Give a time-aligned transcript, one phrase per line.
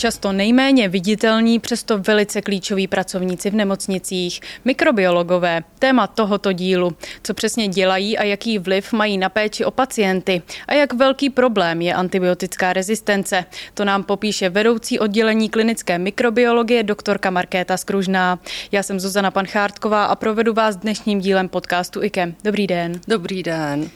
[0.00, 7.68] Často nejméně viditelní, přesto velice klíčoví pracovníci v nemocnicích, mikrobiologové, téma tohoto dílu, co přesně
[7.68, 12.72] dělají a jaký vliv mají na péči o pacienty a jak velký problém je antibiotická
[12.72, 13.44] rezistence.
[13.74, 18.38] To nám popíše vedoucí oddělení klinické mikrobiologie doktorka Markéta Skružná.
[18.72, 22.34] Já jsem Zuzana Panchártková a provedu vás dnešním dílem podcastu IKEM.
[22.44, 23.00] Dobrý den.
[23.08, 23.90] Dobrý den.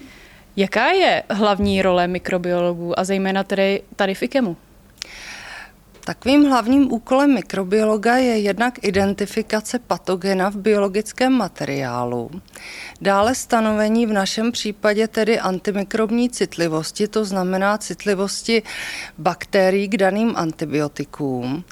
[0.56, 4.56] Jaká je hlavní role mikrobiologů a zejména tedy tady v IKEMu?
[6.04, 12.30] Takovým hlavním úkolem mikrobiologa je jednak identifikace patogena v biologickém materiálu,
[13.00, 18.62] dále stanovení v našem případě tedy antimikrobní citlivosti, to znamená citlivosti
[19.18, 21.64] bakterií k daným antibiotikům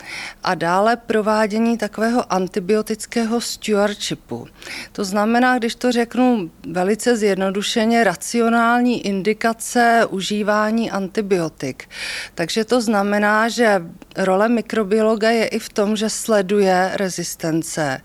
[0.45, 4.47] a dále provádění takového antibiotického stewardšipu.
[4.93, 11.89] To znamená, když to řeknu velice zjednodušeně, racionální indikace užívání antibiotik.
[12.35, 13.83] Takže to znamená, že
[14.25, 18.01] Role mikrobiologa je i v tom, že sleduje rezistence,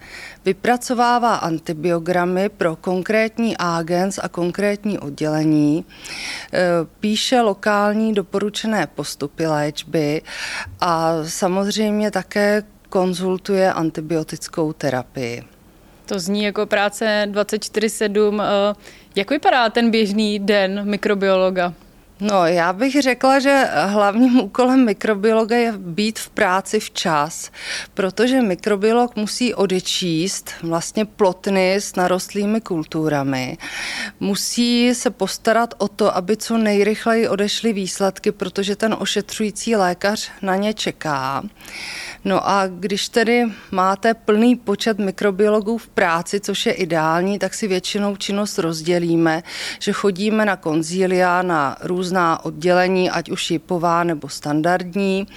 [0.45, 5.85] vypracovává antibiogramy pro konkrétní agens a konkrétní oddělení,
[6.53, 6.67] e,
[6.99, 10.21] píše lokální doporučené postupy léčby
[10.79, 15.43] a samozřejmě také konzultuje antibiotickou terapii.
[16.05, 18.41] To zní jako práce 24-7.
[18.41, 18.75] E,
[19.15, 21.73] jak vypadá ten běžný den mikrobiologa?
[22.19, 27.51] No, já bych řekla, že hlavním úkolem mikrobiologa je být v práci včas,
[27.93, 33.57] protože mikrobiolog musí odečíst vlastně plotny s narostlými kulturami.
[34.19, 40.55] Musí se postarat o to, aby co nejrychleji odešly výsledky, protože ten ošetřující lékař na
[40.55, 41.43] ně čeká.
[42.27, 47.67] No a když tedy máte plný počet mikrobiologů v práci, což je ideální, tak si
[47.67, 49.43] většinou činnost rozdělíme,
[49.79, 55.27] že chodíme na konzília, na různá oddělení, ať už jipová nebo standardní.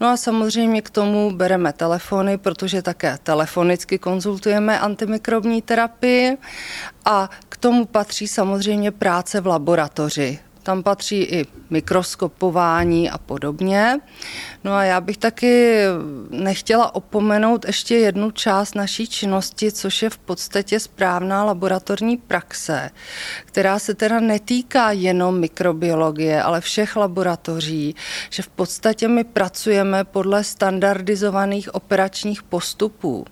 [0.00, 6.36] No a samozřejmě k tomu bereme telefony, protože také telefonicky konzultujeme antimikrobní terapii
[7.04, 10.38] a k tomu patří samozřejmě práce v laboratoři.
[10.62, 14.00] Tam patří i mikroskopování a podobně.
[14.64, 15.80] No a já bych taky
[16.30, 22.90] nechtěla opomenout ještě jednu část naší činnosti, což je v podstatě správná laboratorní praxe,
[23.44, 27.94] která se teda netýká jenom mikrobiologie, ale všech laboratoří,
[28.30, 33.24] že v podstatě my pracujeme podle standardizovaných operačních postupů.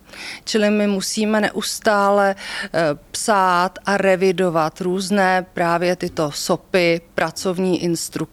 [0.45, 2.81] Čili my musíme neustále eh,
[3.11, 8.26] psát a revidovat různé právě tyto SOPy, pracovní instrukce.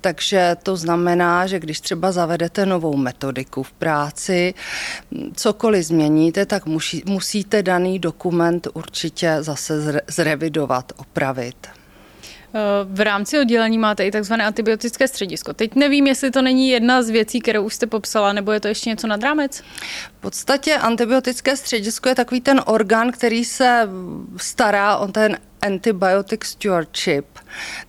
[0.00, 4.54] Takže to znamená, že když třeba zavedete novou metodiku v práci,
[5.34, 11.66] cokoliv změníte, tak musí, musíte daný dokument určitě zase zrevidovat, opravit.
[12.84, 15.52] V rámci oddělení máte i takzvané antibiotické středisko.
[15.52, 18.68] Teď nevím, jestli to není jedna z věcí, kterou už jste popsala, nebo je to
[18.68, 19.60] ještě něco nad rámec?
[20.18, 23.88] V podstatě antibiotické středisko je takový ten orgán, který se
[24.36, 27.26] stará o ten antibiotic stewardship.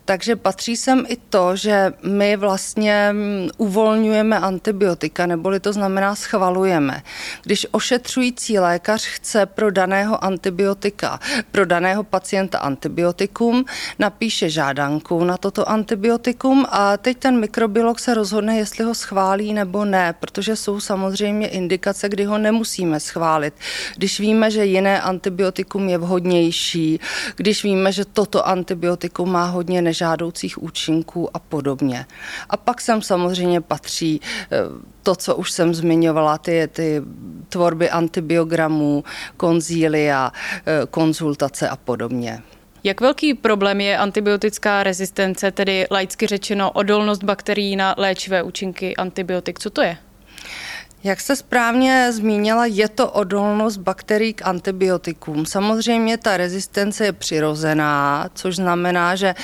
[0.05, 7.03] Takže patří sem i to, že my vlastně mm, uvolňujeme antibiotika, neboli to znamená schvalujeme.
[7.43, 11.19] Když ošetřující lékař chce pro daného antibiotika,
[11.51, 13.65] pro daného pacienta antibiotikum,
[13.99, 19.85] napíše žádanku na toto antibiotikum a teď ten mikrobiolog se rozhodne, jestli ho schválí nebo
[19.85, 23.53] ne, protože jsou samozřejmě indikace, kdy ho nemusíme schválit.
[23.97, 26.99] Když víme, že jiné antibiotikum je vhodnější,
[27.35, 32.05] když víme, že toto antibiotikum má hodně nežádoucích účinků a podobně.
[32.49, 34.57] A pak sem samozřejmě patří eh,
[35.03, 37.01] to, co už jsem zmiňovala, ty, ty
[37.49, 39.03] tvorby antibiogramů,
[39.37, 40.31] konzília,
[40.65, 42.41] eh, konzultace a podobně.
[42.83, 49.59] Jak velký problém je antibiotická rezistence, tedy laicky řečeno odolnost bakterií na léčivé účinky antibiotik?
[49.59, 49.97] Co to je?
[51.03, 55.45] Jak se správně zmínila, je to odolnost bakterií k antibiotikům.
[55.45, 59.35] Samozřejmě ta rezistence je přirozená, což znamená, že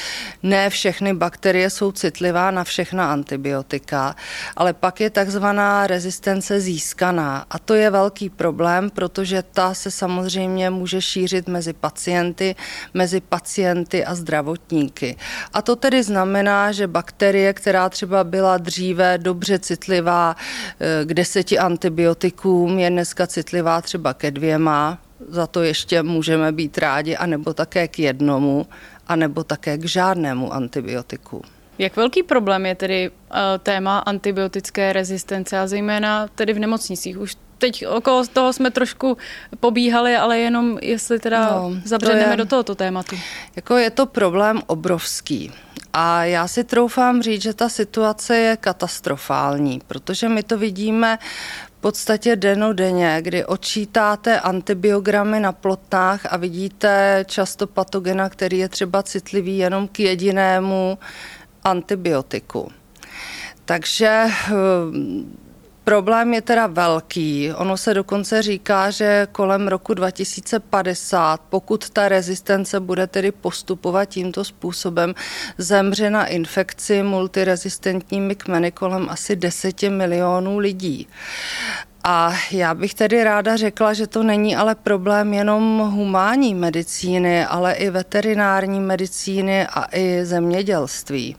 [0.44, 4.16] ne všechny bakterie jsou citlivá na všechna antibiotika,
[4.56, 7.46] ale pak je takzvaná rezistence získaná.
[7.50, 12.56] A to je velký problém, protože ta se samozřejmě může šířit mezi pacienty,
[12.94, 15.16] mezi pacienty a zdravotníky.
[15.54, 20.36] A to tedy znamená, že bakterie, která třeba byla dříve dobře citlivá
[20.80, 21.14] eh, k
[21.48, 24.98] deseti antibiotikům, je dneska citlivá třeba ke dvěma,
[25.30, 28.68] za to ještě můžeme být rádi, anebo také k jednomu,
[29.08, 31.42] anebo také k žádnému antibiotiku.
[31.78, 37.18] Jak velký problém je tedy uh, téma antibiotické rezistence a zejména tedy v nemocnicích?
[37.20, 39.18] Už teď okolo toho jsme trošku
[39.60, 43.16] pobíhali, ale jenom jestli teda no, zabředneme to je, do tohoto tématu.
[43.56, 45.52] Jako je to problém obrovský.
[46.00, 51.20] A já si troufám říct, že ta situace je katastrofální, protože my to vidíme
[51.66, 59.04] v podstatě denodenně, kdy odčítáte antibiogramy na plotnách a vidíte často patogena, který je třeba
[59.04, 60.98] citlivý jenom k jedinému
[61.64, 62.72] antibiotiku.
[63.66, 64.26] Takže
[65.88, 67.52] Problém je teda velký.
[67.54, 74.44] Ono se dokonce říká, že kolem roku 2050, pokud ta rezistence bude tedy postupovat tímto
[74.44, 75.14] způsobem,
[75.58, 81.08] zemře na infekci multirezistentními kmeny kolem asi 10 milionů lidí.
[82.04, 87.74] A já bych tedy ráda řekla, že to není ale problém jenom humánní medicíny, ale
[87.74, 91.36] i veterinární medicíny a i zemědělství.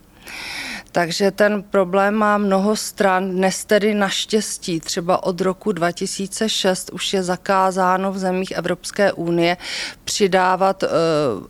[0.98, 3.30] Takže ten problém má mnoho stran.
[3.30, 9.56] Dnes tedy naštěstí třeba od roku 2006 už je zakázáno v zemích Evropské unie
[10.04, 10.86] přidávat e,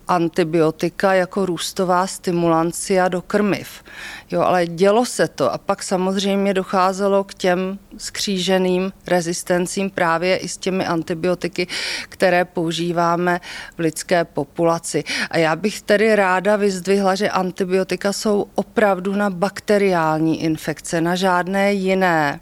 [0.07, 3.83] antibiotika jako růstová stimulancia do krmiv.
[4.31, 10.47] Jo, ale dělo se to a pak samozřejmě docházelo k těm skříženým rezistencím právě i
[10.47, 11.67] s těmi antibiotiky,
[12.09, 13.41] které používáme
[13.77, 15.03] v lidské populaci.
[15.31, 21.73] A já bych tedy ráda vyzdvihla, že antibiotika jsou opravdu na bakteriální infekce, na žádné
[21.73, 22.39] jiné.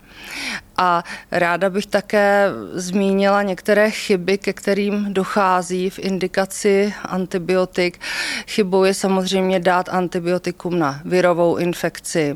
[0.78, 8.00] A ráda bych také zmínila některé chyby, ke kterým dochází v indikaci antibiotik.
[8.48, 12.36] Chybou je samozřejmě dát antibiotikum na virovou infekci.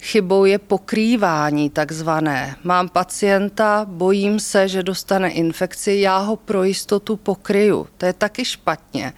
[0.00, 2.56] Chybou je pokrývání takzvané.
[2.64, 7.86] Mám pacienta, bojím se, že dostane infekci, já ho pro jistotu pokryju.
[7.96, 9.12] To je taky špatně.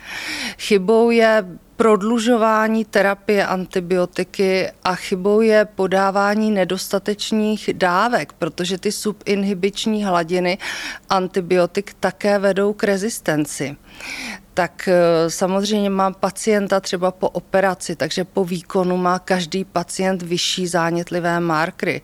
[0.59, 1.45] Chybou je
[1.77, 10.59] prodlužování terapie antibiotiky a chybou je podávání nedostatečných dávek, protože ty subinhibiční hladiny
[11.09, 13.77] antibiotik také vedou k rezistenci
[14.59, 20.67] tak eh, samozřejmě mám pacienta třeba po operaci, takže po výkonu má každý pacient vyšší
[20.67, 22.01] zánětlivé markry.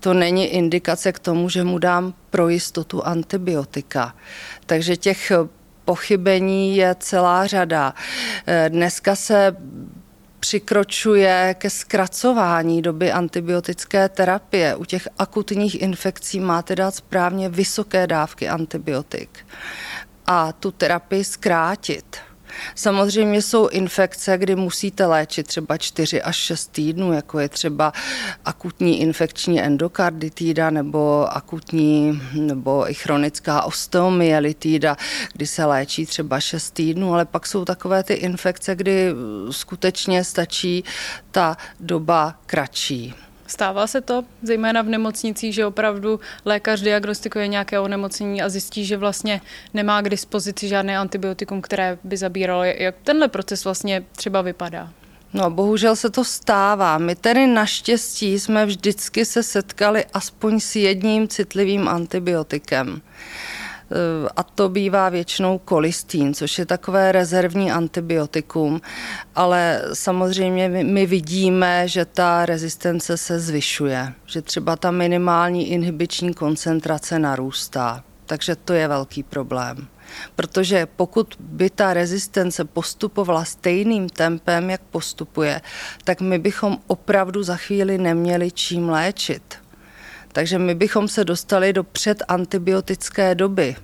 [0.00, 4.14] To není indikace k tomu, že mu dám pro jistotu antibiotika.
[4.66, 5.32] Takže těch
[5.84, 7.94] pochybení je celá řada.
[8.46, 9.56] Eh, dneska se
[10.40, 14.76] přikročuje ke zkracování doby antibiotické terapie.
[14.76, 19.28] U těch akutních infekcí máte dát správně vysoké dávky antibiotik
[20.26, 22.16] a tu terapii zkrátit.
[22.74, 27.92] Samozřejmě jsou infekce, kdy musíte léčit třeba 4 až 6 týdnů, jako je třeba
[28.44, 34.96] akutní infekční endokarditída nebo akutní nebo i chronická osteomyelitída,
[35.32, 39.14] kdy se léčí třeba 6 týdnů, ale pak jsou takové ty infekce, kdy
[39.50, 40.84] skutečně stačí
[41.30, 43.14] ta doba kratší.
[43.46, 48.96] Stává se to, zejména v nemocnicích, že opravdu lékař diagnostikuje nějaké onemocnění a zjistí, že
[48.96, 49.40] vlastně
[49.74, 52.64] nemá k dispozici žádné antibiotikum, které by zabíralo.
[52.64, 54.90] Jak tenhle proces vlastně třeba vypadá?
[55.32, 56.98] No, bohužel se to stává.
[56.98, 63.02] My tedy naštěstí jsme vždycky se setkali aspoň s jedním citlivým antibiotikem
[64.36, 68.80] a to bývá většinou kolistín, což je takové rezervní antibiotikum,
[69.34, 76.34] ale samozřejmě my, my vidíme, že ta rezistence se zvyšuje, že třeba ta minimální inhibiční
[76.34, 78.04] koncentrace narůstá.
[78.26, 79.88] Takže to je velký problém.
[80.36, 85.60] Protože pokud by ta rezistence postupovala stejným tempem, jak postupuje,
[86.04, 89.65] tak my bychom opravdu za chvíli neměli čím léčit.
[90.36, 93.76] Takže my bychom se dostali do předantibiotické doby.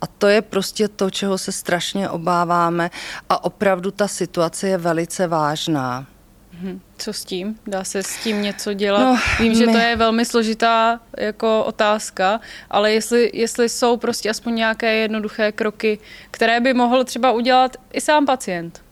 [0.00, 2.90] A to je prostě to, čeho se strašně obáváme
[3.28, 6.06] a opravdu ta situace je velice vážná.
[6.52, 6.80] Mhm.
[6.98, 7.58] Co s tím?
[7.66, 9.00] Dá se s tím něco dělat?
[9.00, 9.58] No, Vím, my...
[9.58, 15.52] že to je velmi složitá jako otázka, ale jestli, jestli jsou prostě aspoň nějaké jednoduché
[15.52, 15.98] kroky,
[16.30, 18.87] které by mohl třeba udělat i sám pacient.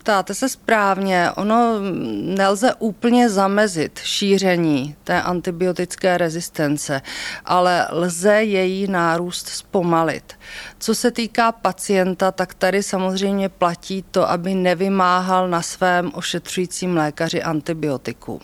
[0.00, 1.74] Ptáte se správně, ono
[2.22, 7.02] nelze úplně zamezit šíření té antibiotické rezistence,
[7.44, 10.34] ale lze její nárůst zpomalit.
[10.78, 17.42] Co se týká pacienta, tak tady samozřejmě platí to, aby nevymáhal na svém ošetřujícím lékaři
[17.42, 18.40] antibiotikum.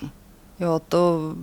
[0.59, 1.33] Jo, to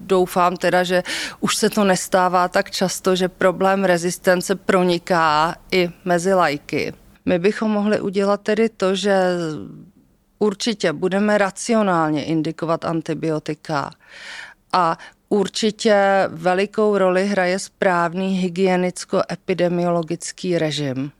[0.00, 1.02] doufám teda, že
[1.40, 6.92] už se to nestává tak často, že problém rezistence proniká i mezi lajky.
[7.24, 9.26] My bychom mohli udělat tedy to, že
[10.38, 13.90] určitě budeme racionálně indikovat antibiotika
[14.72, 14.98] a
[15.28, 21.12] určitě velikou roli hraje správný hygienicko-epidemiologický režim.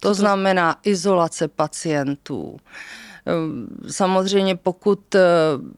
[0.00, 2.60] To znamená izolace pacientů,
[3.90, 5.20] Samozřejmě pokud eh,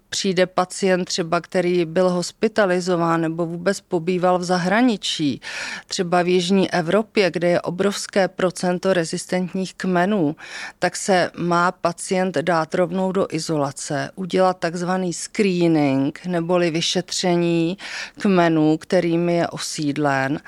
[0.09, 5.41] přijde pacient třeba, který byl hospitalizován nebo vůbec pobýval v zahraničí,
[5.87, 10.37] třeba v Jižní Evropě, kde je obrovské procento rezistentních kmenů,
[10.79, 17.79] tak se má pacient dát rovnou do izolace, udělat takzvaný screening neboli vyšetření
[18.19, 20.41] kmenů, kterými je osídlen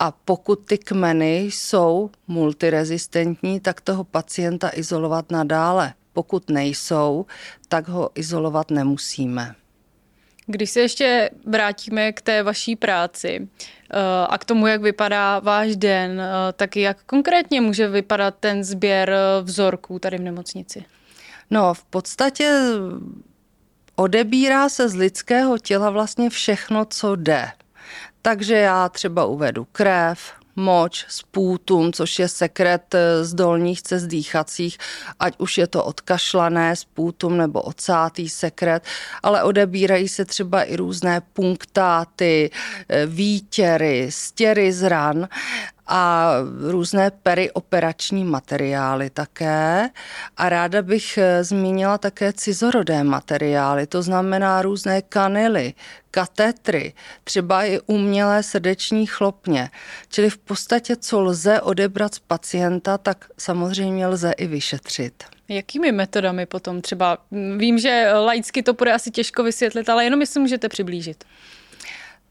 [0.00, 5.94] a pokud ty kmeny jsou multirezistentní, tak toho pacienta izolovat nadále.
[6.12, 7.26] Pokud nejsou,
[7.68, 9.54] tak ho izolovat nemusíme.
[10.46, 13.48] Když se ještě vrátíme k té vaší práci
[13.90, 13.98] eh,
[14.28, 19.10] a k tomu, jak vypadá váš den, eh, tak jak konkrétně může vypadat ten sběr
[19.10, 20.84] eh, vzorků tady v nemocnici?
[21.50, 22.60] No, v podstatě
[23.96, 27.48] odebírá se z lidského těla vlastně všechno, co jde.
[28.22, 34.78] Takže já třeba uvedu krev, moč, spůtum, což je sekret eh, z dolních cest dýchacích,
[35.20, 38.84] ať už je to odkašlané spůtum nebo ocátý sekret,
[39.22, 42.50] ale odebírají se třeba i různé punktáty,
[42.88, 45.28] eh, výtěry, stěry z ran
[45.90, 49.90] a různé perioperační materiály také.
[50.36, 55.74] A ráda bych eh, zmínila také cizorodé materiály, to znamená různé kanily,
[56.10, 56.92] katetry,
[57.24, 59.70] třeba i umělé srdeční chlopně.
[60.08, 65.24] Čili v podstatě, co lze odebrat z pacienta, tak samozřejmě lze i vyšetřit.
[65.48, 67.18] Jakými metodami potom třeba?
[67.56, 71.24] Vím, že laicky to bude asi těžko vysvětlit, ale jenom jestli můžete přiblížit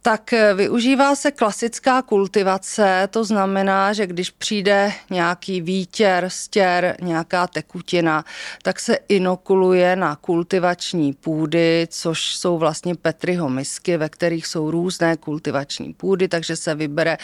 [0.02, 7.48] tak eh, využívá se klasická kultivace, to znamená, že když přijde nějaký výtěr, stěr, nějaká
[7.48, 8.26] tekutina,
[8.64, 15.18] tak se inokuluje na kultivační půdy, což jsou vlastně Petriho misky, ve kterých jsou různé
[15.18, 17.18] kultivační půdy, takže se vybere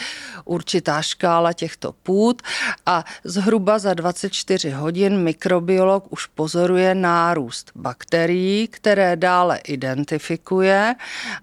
[0.44, 2.42] určitá škála těchto půd
[2.86, 10.94] a zhruba za 24 hodin mikrobiolog už pozoruje nárůst bakterií, které dále identifikuje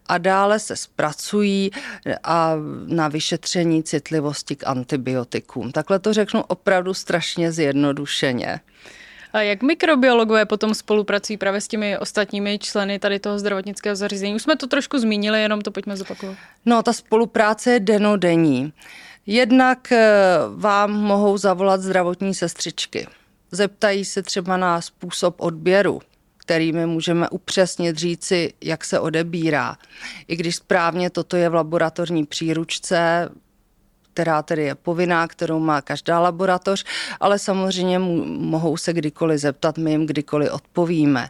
[0.07, 1.71] a dále se zpracuje pracují
[2.23, 2.55] a
[2.87, 5.71] na vyšetření citlivosti k antibiotikům.
[5.71, 8.59] Takhle to řeknu opravdu strašně zjednodušeně.
[9.33, 14.35] A jak mikrobiologové potom spolupracují právě s těmi ostatními členy tady toho zdravotnického zařízení?
[14.35, 16.37] Už jsme to trošku zmínili, jenom to pojďme zopakovat.
[16.65, 18.73] No, ta spolupráce je denodenní.
[19.25, 20.07] Jednak eh,
[20.55, 23.07] vám mohou zavolat zdravotní sestřičky.
[23.51, 26.01] Zeptají se třeba na způsob odběru
[26.43, 29.77] kterými můžeme upřesnit říci, jak se odebírá.
[30.27, 33.29] I když správně toto je v laboratorní příručce,
[34.13, 36.85] která tedy je povinná, kterou má každá laboratoř,
[37.19, 41.29] ale samozřejmě mohou se kdykoliv zeptat, my jim kdykoliv odpovíme.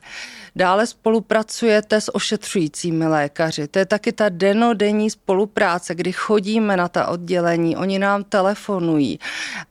[0.56, 3.68] Dále spolupracujete s ošetřujícími lékaři.
[3.68, 9.20] To je taky ta denodenní spolupráce, kdy chodíme na ta oddělení, oni nám telefonují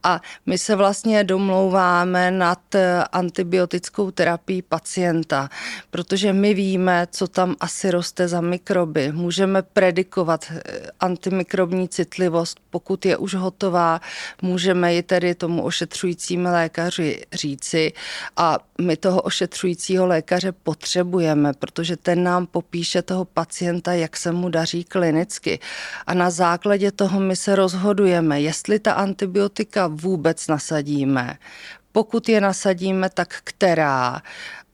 [0.02, 5.48] a my se vlastně domlouváme nad eh, antibiotickou terapii pacienta,
[5.90, 9.12] protože my víme, co tam asi roste za mikroby.
[9.12, 10.62] Můžeme predikovat eh,
[11.00, 14.00] antimikrobní citlivost, pokud je už hotová,
[14.42, 17.92] můžeme ji tedy tomu ošetřujícímu lékaři říci
[18.36, 24.48] a my toho ošetřujícího lékaře potřebujeme, protože ten nám popíše toho pacienta, jak se mu
[24.48, 25.58] daří klinicky.
[26.06, 31.36] A na základě toho my se rozhodujeme, jestli ta antibiotika vůbec nasadíme.
[31.92, 34.22] Pokud je nasadíme, tak která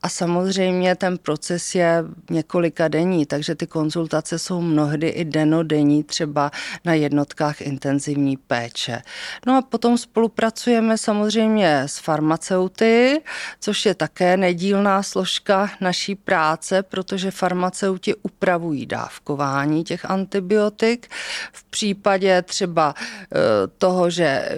[0.03, 6.51] a samozřejmě ten proces je několika denní, takže ty konzultace jsou mnohdy i denodenní, třeba
[6.85, 9.03] na jednotkách intenzivní péče.
[9.47, 13.21] No a potom spolupracujeme samozřejmě s farmaceuty,
[13.61, 21.09] což je také nedílná složka naší práce, protože farmaceuti upravují dávkování těch antibiotik.
[21.53, 23.37] V případě třeba eh,
[23.79, 24.49] toho, že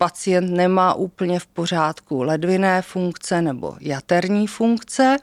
[0.00, 5.16] pacient nemá úplně v pořádku ledviné funkce nebo jaterní funkce.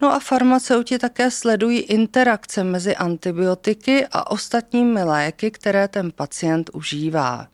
[0.00, 7.46] No a farmaceuti také sledují interakce mezi antibiotiky a ostatními léky, které ten pacient užívá.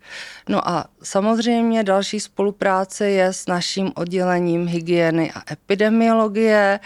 [0.49, 6.81] No a samozřejmě další spolupráce je s naším oddělením hygieny a epidemiologie,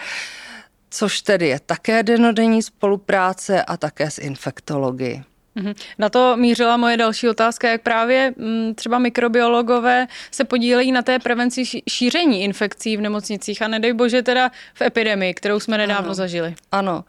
[0.89, 5.30] což tedy je také denodenní spolupráce a také s infektologií.
[5.55, 5.73] Mhm.
[5.97, 11.19] Na to mířila moje další otázka, jak právě mm, třeba mikrobiologové se podílejí na té
[11.19, 16.13] prevenci šíření infekcí v nemocnicích a nedej bože teda v epidemii, kterou jsme nedávno ano.
[16.13, 16.55] zažili.
[16.71, 17.03] Ano.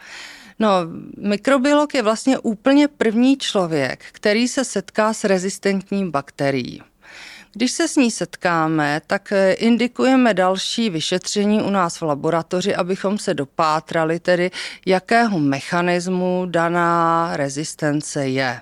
[0.58, 0.68] No,
[1.18, 6.82] mikrobiolog je vlastně úplně první člověk, který se setká s rezistentní bakterií.
[7.54, 13.18] Když se s ní setkáme, tak eh, indikujeme další vyšetření u nás v laboratoři, abychom
[13.18, 14.50] se dopátrali tedy,
[14.86, 18.60] jakého mechanismu daná rezistence je.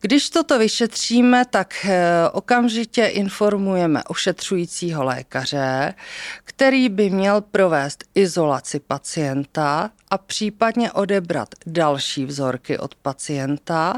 [0.00, 5.94] Když toto vyšetříme, tak eh, okamžitě informujeme ošetřujícího lékaře,
[6.44, 13.94] který by měl provést izolaci pacienta a případně odebrat další vzorky od pacienta.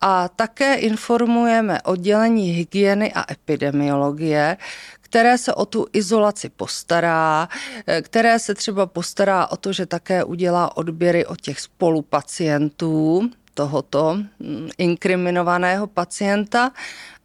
[0.00, 4.56] A také informujeme oddělení hygieny a epidemiologie,
[5.00, 7.48] které se o tu izolaci postará,
[7.86, 14.14] eh, které se třeba postará o to, že také udělá odběry od těch spolupacientů tohoto
[14.14, 16.70] mm, inkriminovaného pacienta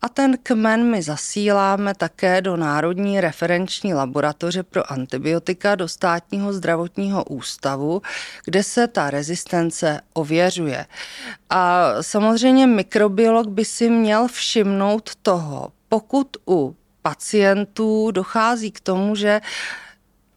[0.01, 7.23] a ten kmen my zasíláme také do Národní referenční laboratoře pro antibiotika do státního zdravotního
[7.23, 8.01] ústavu,
[8.45, 10.85] kde se ta rezistence ověřuje.
[11.49, 19.41] A samozřejmě mikrobiolog by si měl všimnout toho, pokud u pacientů dochází k tomu, že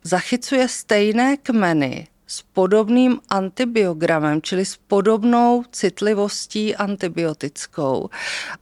[0.04, 8.10] zachycuje stejné kmeny s podobným antibiogramem, čili s podobnou citlivostí antibiotickou.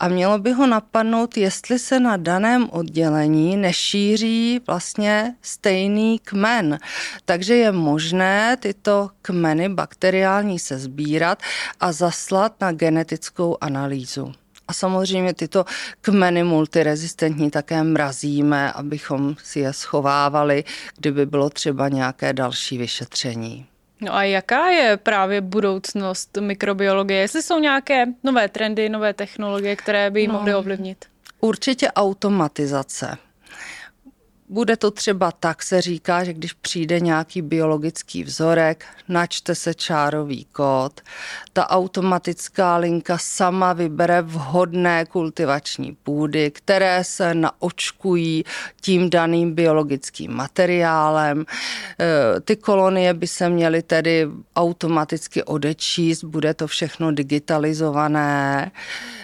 [0.00, 6.78] A mělo by ho napadnout, jestli se na daném oddělení nešíří vlastně stejný kmen.
[7.24, 11.38] Takže je možné tyto kmeny bakteriální se sbírat
[11.80, 14.43] a zaslat na genetickou analýzu.
[14.68, 15.64] A samozřejmě tyto
[16.00, 20.64] kmeny multirezistentní také mrazíme, abychom si je schovávali,
[20.96, 23.66] kdyby bylo třeba nějaké další vyšetření.
[24.00, 27.20] No a jaká je právě budoucnost mikrobiologie?
[27.20, 31.04] Jestli jsou nějaké nové trendy, nové technologie, které by ji no, mohly ovlivnit?
[31.40, 33.18] Určitě automatizace.
[34.48, 40.44] Bude to třeba tak, se říká, že když přijde nějaký biologický vzorek, načte se čárový
[40.44, 41.00] kód,
[41.52, 48.44] ta automatická linka sama vybere vhodné kultivační půdy, které se naočkují
[48.80, 51.44] tím daným biologickým materiálem.
[52.00, 58.70] E, ty kolonie by se měly tedy automaticky odečíst, bude to všechno digitalizované.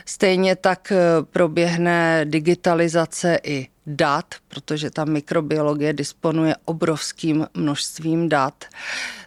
[0.06, 8.64] Stejně tak e, proběhne digitalizace i dat, protože ta mikrobiologie disponuje obrovským množstvím dat.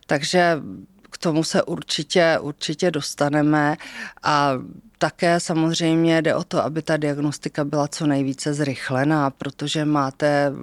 [0.07, 0.61] Takže
[1.09, 3.77] k tomu se určitě, určitě dostaneme
[4.23, 4.53] a
[4.97, 10.53] také samozřejmě jde o to, aby ta diagnostika byla co nejvíce zrychlená, protože máte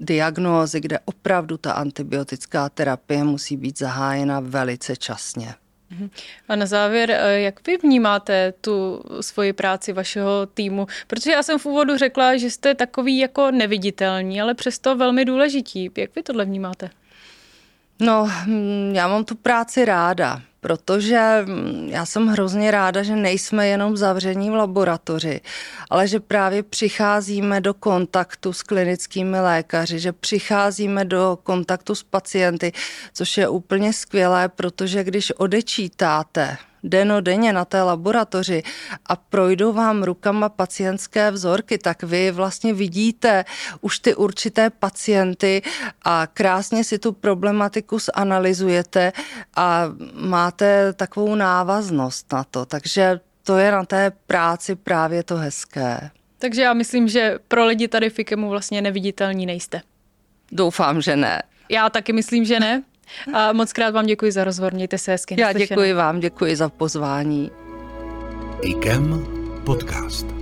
[0.00, 5.54] diagnózy, kde opravdu ta antibiotická terapie musí být zahájena velice časně.
[5.92, 6.10] Mhm.
[6.48, 10.86] A na závěr, eh, jak vy vnímáte tu svoji práci vašeho týmu?
[11.06, 15.90] Protože já jsem v úvodu řekla, že jste takový jako neviditelní, ale přesto velmi důležití.
[15.96, 16.90] Jak vy tohle vnímáte?
[18.00, 23.68] No, hm, já mám tu práci ráda protože mm, já jsem hrozně ráda, že nejsme
[23.68, 25.40] jenom zavření v laboratoři,
[25.90, 32.72] ale že právě přicházíme do kontaktu s klinickými lékaři, že přicházíme do kontaktu s pacienty,
[33.12, 38.62] což je úplně skvělé, protože když odečítáte denodenně na té laboratoři
[39.06, 43.44] a projdou vám rukama pacientské vzorky, tak vy vlastně vidíte
[43.80, 45.62] už ty určité pacienty
[46.02, 49.12] a krásně si tu problematiku zanalizujete
[49.56, 52.66] a máte takovou návaznost na to.
[52.66, 56.10] Takže to je na té práci právě to hezké.
[56.38, 59.82] Takže já myslím, že pro lidi tady v IKEMu vlastně neviditelní nejste.
[60.52, 61.42] Doufám, že ne.
[61.68, 62.82] Já taky myslím, že ne.
[63.34, 65.40] A moc krát vám děkuji za rozhovor, mějte se hezky.
[65.40, 67.50] Já děkuji vám, děkuji za pozvání.
[68.62, 69.26] IKEM
[69.64, 70.41] podcast.